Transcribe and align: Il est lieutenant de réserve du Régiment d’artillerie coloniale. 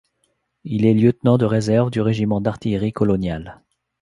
Il 0.63 0.87
est 0.87 0.95
lieutenant 0.95 1.37
de 1.37 1.45
réserve 1.45 1.91
du 1.91 2.01
Régiment 2.01 2.41
d’artillerie 2.41 2.91
coloniale. 2.91 3.61